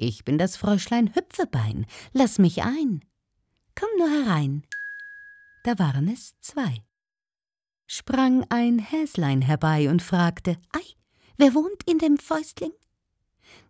Ich 0.00 0.24
bin 0.24 0.38
das 0.38 0.56
Fröschlein 0.56 1.12
Hüpfebein. 1.12 1.84
Lass 2.12 2.38
mich 2.38 2.62
ein. 2.62 3.04
Komm 3.74 3.88
nur 3.98 4.08
herein. 4.08 4.62
Da 5.64 5.76
waren 5.80 6.06
es 6.06 6.38
zwei. 6.40 6.84
Sprang 7.88 8.46
ein 8.48 8.78
Häslein 8.78 9.42
herbei 9.42 9.90
und 9.90 10.00
fragte, 10.00 10.56
Ei, 10.72 10.94
wer 11.36 11.52
wohnt 11.52 11.82
in 11.84 11.98
dem 11.98 12.16
Fäustling? 12.16 12.70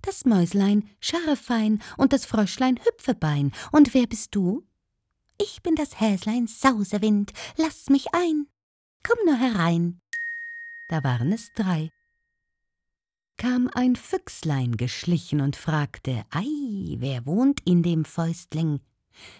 Das 0.02 0.26
Mäuslein 0.26 0.90
Scharfein 1.00 1.80
und 1.96 2.12
das 2.12 2.26
Fröschlein 2.26 2.78
Hüpfebein. 2.84 3.52
Und 3.72 3.94
wer 3.94 4.06
bist 4.06 4.34
du? 4.34 4.66
Ich 5.40 5.62
bin 5.62 5.76
das 5.76 5.98
Häslein 5.98 6.46
Sausewind, 6.46 7.32
lass 7.56 7.88
mich 7.88 8.12
ein. 8.12 8.48
Komm 9.02 9.16
nur 9.24 9.38
herein. 9.38 10.02
Da 10.88 11.02
waren 11.02 11.32
es 11.32 11.52
drei. 11.54 11.90
Kam 13.38 13.70
ein 13.72 13.96
Füchslein 13.96 14.76
geschlichen 14.76 15.40
und 15.40 15.56
fragte, 15.56 16.26
Ei, 16.30 16.96
wer 16.98 17.24
wohnt 17.24 17.60
in 17.64 17.82
dem 17.82 18.04
Fäustling? 18.04 18.80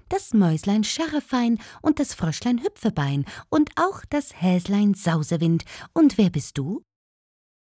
Das 0.08 0.32
Mäuslein 0.32 0.84
Scharrefein 0.84 1.58
und 1.82 2.00
das 2.00 2.14
Fröschlein 2.14 2.62
Hüpfebein 2.62 3.26
und 3.50 3.70
auch 3.76 4.06
das 4.08 4.40
Häslein 4.40 4.94
Sausewind. 4.94 5.64
Und 5.92 6.16
wer 6.16 6.30
bist 6.30 6.56
du? 6.56 6.82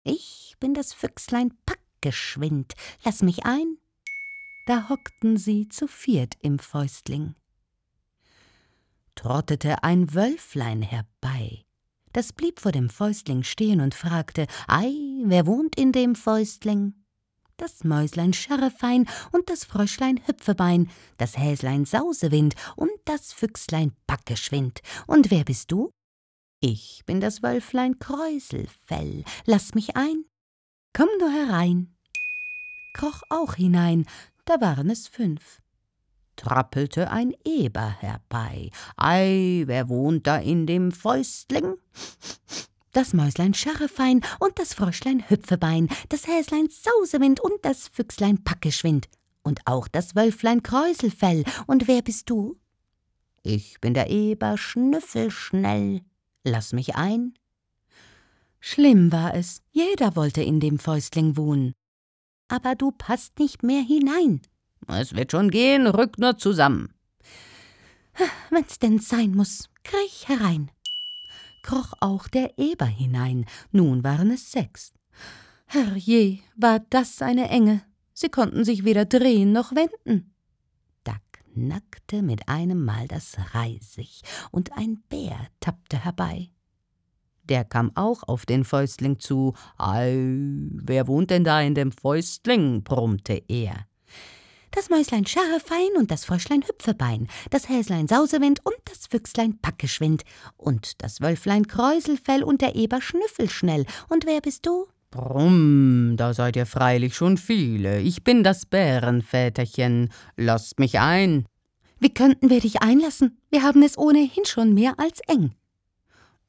Ich 0.04 0.54
bin 0.58 0.72
das 0.72 0.94
Füchslein 0.94 1.52
Packgeschwind, 1.66 2.72
lass 3.04 3.20
mich 3.20 3.44
ein. 3.44 3.76
Da 4.66 4.88
hockten 4.88 5.36
sie 5.36 5.68
zu 5.68 5.86
viert 5.86 6.34
im 6.40 6.58
Fäustling 6.58 7.34
trottete 9.18 9.82
ein 9.82 10.14
Wölflein 10.14 10.80
herbei. 10.80 11.64
Das 12.12 12.32
blieb 12.32 12.60
vor 12.60 12.72
dem 12.72 12.88
Fäustling 12.88 13.42
stehen 13.42 13.80
und 13.80 13.94
fragte, 13.94 14.46
Ei, 14.66 14.92
wer 15.24 15.46
wohnt 15.46 15.76
in 15.76 15.92
dem 15.92 16.14
Fäustling? 16.14 16.94
Das 17.56 17.82
Mäuslein 17.82 18.32
Scharrefein 18.32 19.08
und 19.32 19.50
das 19.50 19.64
Fröschlein 19.64 20.20
Hüpfebein, 20.26 20.90
das 21.16 21.36
Häslein 21.36 21.84
Sausewind 21.84 22.54
und 22.76 22.90
das 23.04 23.32
Füchslein 23.32 23.92
Backeschwind. 24.06 24.80
Und 25.06 25.30
wer 25.30 25.44
bist 25.44 25.72
du? 25.72 25.90
Ich 26.60 27.02
bin 27.04 27.20
das 27.20 27.42
Wölflein 27.42 27.98
Kräuselfell, 27.98 29.24
lass 29.44 29.74
mich 29.74 29.96
ein. 29.96 30.24
Komm 30.92 31.08
nur 31.18 31.30
herein. 31.30 31.96
Kroch 32.94 33.22
auch 33.28 33.54
hinein, 33.54 34.06
da 34.44 34.60
waren 34.60 34.90
es 34.90 35.08
fünf 35.08 35.60
trappelte 36.38 37.10
ein 37.10 37.34
Eber 37.44 37.88
herbei. 38.00 38.70
Ei, 38.96 39.64
wer 39.66 39.90
wohnt 39.90 40.26
da 40.26 40.38
in 40.38 40.66
dem 40.66 40.92
Fäustling? 40.92 41.74
Das 42.92 43.12
Mäuslein 43.12 43.52
Scharrefein 43.52 44.22
und 44.40 44.58
das 44.58 44.72
Fröschlein 44.72 45.28
Hüpfebein, 45.28 45.88
das 46.08 46.26
Häslein 46.26 46.68
Sausewind 46.70 47.40
und 47.40 47.52
das 47.62 47.88
Füchslein 47.88 48.42
Packeschwind 48.42 49.08
und 49.42 49.60
auch 49.66 49.88
das 49.88 50.14
Wölflein 50.14 50.62
Kräuselfell. 50.62 51.44
Und 51.66 51.86
wer 51.86 52.02
bist 52.02 52.30
du? 52.30 52.58
Ich 53.42 53.80
bin 53.80 53.94
der 53.94 54.10
Eber 54.10 54.56
Schnüffelschnell. 54.56 56.00
Lass 56.44 56.72
mich 56.72 56.96
ein. 56.96 57.34
Schlimm 58.60 59.12
war 59.12 59.34
es, 59.34 59.62
jeder 59.70 60.16
wollte 60.16 60.42
in 60.42 60.60
dem 60.60 60.78
Fäustling 60.78 61.36
wohnen. 61.36 61.74
Aber 62.48 62.74
du 62.74 62.90
passt 62.90 63.38
nicht 63.38 63.62
mehr 63.62 63.82
hinein, 63.82 64.40
es 64.86 65.14
wird 65.14 65.32
schon 65.32 65.50
gehen, 65.50 65.86
rück 65.86 66.18
nur 66.18 66.38
zusammen. 66.38 66.94
Wenn's 68.50 68.78
denn 68.78 68.98
sein 68.98 69.34
muss, 69.34 69.70
kriech 69.84 70.28
herein. 70.28 70.70
kroch 71.62 71.92
auch 72.00 72.28
der 72.28 72.58
Eber 72.58 72.86
hinein, 72.86 73.44
nun 73.72 74.04
waren 74.04 74.30
es 74.30 74.50
sechs. 74.52 74.92
Herrje, 75.66 76.38
war 76.56 76.80
das 76.90 77.20
eine 77.20 77.48
Enge, 77.48 77.82
sie 78.14 78.30
konnten 78.30 78.64
sich 78.64 78.84
weder 78.84 79.04
drehen 79.04 79.52
noch 79.52 79.72
wenden. 79.74 80.34
Da 81.04 81.14
knackte 81.32 82.22
mit 82.22 82.48
einem 82.48 82.84
Mal 82.84 83.06
das 83.06 83.36
Reisig, 83.52 84.22
und 84.50 84.72
ein 84.78 85.02
Bär 85.08 85.48
tappte 85.60 86.02
herbei. 86.02 86.50
Der 87.48 87.64
kam 87.64 87.92
auch 87.94 88.22
auf 88.24 88.44
den 88.44 88.64
Fäustling 88.64 89.18
zu. 89.18 89.54
Ei, 89.78 90.14
wer 90.70 91.06
wohnt 91.06 91.30
denn 91.30 91.44
da 91.44 91.60
in 91.60 91.74
dem 91.74 91.92
Fäustling? 91.92 92.82
brummte 92.82 93.42
er. 93.48 93.87
Das 94.70 94.90
Mäuslein 94.90 95.26
Scharrefein 95.26 95.96
und 95.96 96.10
das 96.10 96.24
Fröschlein 96.24 96.62
Hüpfebein, 96.62 97.28
das 97.50 97.68
Häslein 97.68 98.06
Sausewind 98.06 98.60
und 98.64 98.76
das 98.84 99.06
Füchslein 99.06 99.58
Packeschwind 99.60 100.24
und 100.56 101.02
das 101.02 101.20
Wölflein 101.20 101.66
Kräuselfell 101.66 102.44
und 102.44 102.60
der 102.60 102.76
Eber 102.76 103.00
Schnüffelschnell. 103.00 103.86
Und 104.08 104.26
wer 104.26 104.40
bist 104.40 104.66
du? 104.66 104.86
Brumm, 105.10 106.16
da 106.16 106.34
seid 106.34 106.56
ihr 106.56 106.66
freilich 106.66 107.14
schon 107.16 107.38
viele. 107.38 108.00
Ich 108.00 108.24
bin 108.24 108.44
das 108.44 108.66
Bärenväterchen. 108.66 110.10
Lasst 110.36 110.78
mich 110.78 110.98
ein. 111.00 111.46
Wie 111.98 112.12
könnten 112.12 112.50
wir 112.50 112.60
dich 112.60 112.82
einlassen? 112.82 113.40
Wir 113.50 113.62
haben 113.62 113.82
es 113.82 113.96
ohnehin 113.96 114.44
schon 114.44 114.74
mehr 114.74 114.94
als 114.98 115.20
eng. 115.26 115.54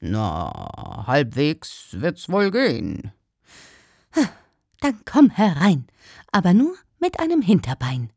Na, 0.02 1.06
halbwegs 1.08 1.90
wird's 1.92 2.30
wohl 2.30 2.52
gehen. 2.52 3.12
Dann 4.82 5.00
komm 5.06 5.30
herein, 5.30 5.88
aber 6.32 6.54
nur 6.54 6.76
mit 7.00 7.20
einem 7.20 7.42
Hinterbein. 7.42 8.12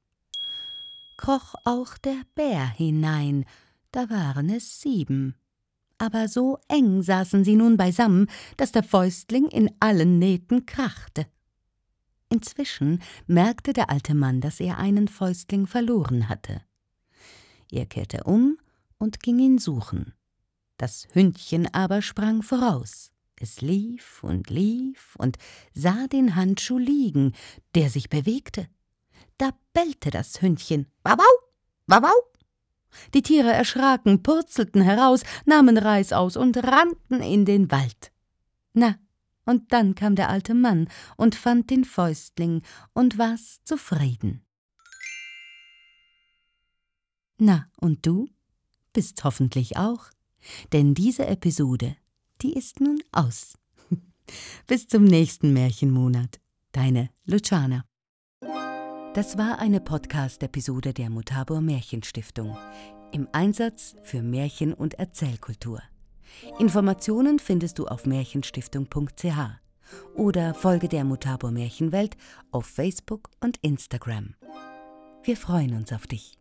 Kroch 1.16 1.54
auch 1.64 1.96
der 1.98 2.20
Bär 2.34 2.66
hinein, 2.66 3.44
da 3.92 4.10
waren 4.10 4.50
es 4.50 4.80
sieben. 4.80 5.36
Aber 5.98 6.26
so 6.26 6.58
eng 6.68 7.02
saßen 7.02 7.44
sie 7.44 7.54
nun 7.54 7.76
beisammen, 7.76 8.28
dass 8.56 8.72
der 8.72 8.82
Fäustling 8.82 9.48
in 9.48 9.70
allen 9.78 10.18
Nähten 10.18 10.66
krachte. 10.66 11.26
Inzwischen 12.28 13.02
merkte 13.26 13.72
der 13.72 13.90
alte 13.90 14.14
Mann, 14.14 14.40
dass 14.40 14.58
er 14.58 14.78
einen 14.78 15.06
Fäustling 15.06 15.66
verloren 15.66 16.28
hatte. 16.28 16.62
Er 17.70 17.86
kehrte 17.86 18.24
um 18.24 18.58
und 18.98 19.20
ging 19.20 19.38
ihn 19.38 19.58
suchen. 19.58 20.14
Das 20.76 21.06
Hündchen 21.12 21.72
aber 21.72 22.02
sprang 22.02 22.42
voraus. 22.42 23.12
Es 23.42 23.60
lief 23.60 24.22
und 24.22 24.50
lief 24.50 25.16
und 25.16 25.36
sah 25.74 26.06
den 26.06 26.36
Handschuh 26.36 26.78
liegen, 26.78 27.32
der 27.74 27.90
sich 27.90 28.08
bewegte. 28.08 28.68
Da 29.36 29.50
bellte 29.72 30.12
das 30.12 30.40
Hündchen. 30.40 30.86
Wawau, 31.02 31.24
wawau. 31.88 32.14
Die 33.14 33.22
Tiere 33.22 33.52
erschraken, 33.52 34.22
purzelten 34.22 34.80
heraus, 34.80 35.24
nahmen 35.44 35.76
Reis 35.76 36.12
aus 36.12 36.36
und 36.36 36.56
rannten 36.56 37.20
in 37.20 37.44
den 37.44 37.68
Wald. 37.72 38.12
Na, 38.74 38.96
und 39.44 39.72
dann 39.72 39.96
kam 39.96 40.14
der 40.14 40.28
alte 40.28 40.54
Mann 40.54 40.88
und 41.16 41.34
fand 41.34 41.68
den 41.70 41.84
Fäustling 41.84 42.62
und 42.92 43.18
war's 43.18 43.58
zufrieden. 43.64 44.46
Na, 47.38 47.68
und 47.80 48.06
du? 48.06 48.28
Bist 48.92 49.24
hoffentlich 49.24 49.76
auch? 49.76 50.10
Denn 50.72 50.94
diese 50.94 51.26
Episode, 51.26 51.96
die 52.42 52.54
ist 52.54 52.80
nun 52.80 53.02
aus. 53.12 53.58
Bis 54.66 54.88
zum 54.88 55.04
nächsten 55.04 55.52
Märchenmonat. 55.52 56.40
Deine 56.72 57.10
Luciana. 57.24 57.84
Das 59.14 59.36
war 59.36 59.58
eine 59.58 59.80
Podcast-Episode 59.80 60.94
der 60.94 61.10
Mutabor 61.10 61.60
Märchenstiftung 61.60 62.56
im 63.12 63.28
Einsatz 63.32 63.94
für 64.02 64.22
Märchen- 64.22 64.72
und 64.72 64.94
Erzählkultur. 64.94 65.82
Informationen 66.58 67.38
findest 67.38 67.78
du 67.78 67.86
auf 67.86 68.06
märchenstiftung.ch 68.06 69.26
oder 70.14 70.54
folge 70.54 70.88
der 70.88 71.04
Mutabor 71.04 71.50
Märchenwelt 71.50 72.16
auf 72.50 72.64
Facebook 72.64 73.28
und 73.40 73.58
Instagram. 73.58 74.34
Wir 75.24 75.36
freuen 75.36 75.74
uns 75.74 75.92
auf 75.92 76.06
dich. 76.06 76.38